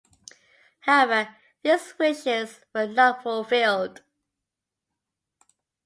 However, 0.79 1.35
these 1.61 1.93
wishes 1.99 2.61
were 2.73 2.87
not 2.87 3.21
fulfilled. 3.21 4.01